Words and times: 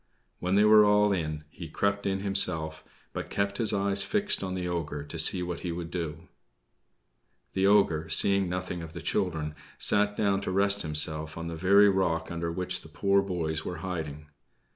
When 0.39 0.55
they 0.55 0.63
were 0.63 0.83
all 0.83 1.11
in 1.13 1.43
he 1.51 1.67
crept 1.69 2.07
in 2.07 2.21
himself, 2.21 2.83
but 3.13 3.29
kept 3.29 3.59
his 3.59 3.71
eyes 3.71 4.01
fixed 4.01 4.41
on 4.43 4.55
the 4.55 4.67
ogre, 4.67 5.03
to 5.03 5.19
see 5.19 5.43
what 5.43 5.59
he 5.59 5.71
would 5.71 5.91
do. 5.91 6.27
The 7.53 7.67
ogre, 7.67 8.09
seeing 8.09 8.49
nothing 8.49 8.81
of 8.81 8.93
the 8.93 9.01
children, 9.03 9.53
sat 9.77 10.17
down 10.17 10.41
to 10.41 10.49
rest 10.51 10.81
himself 10.81 11.37
on 11.37 11.49
the 11.49 11.55
very 11.55 11.87
rock 11.87 12.31
under 12.31 12.51
which 12.51 12.81
the 12.81 12.89
poor 12.89 13.21
boys 13.21 13.63
were 13.63 13.77
hiding. 13.85 14.29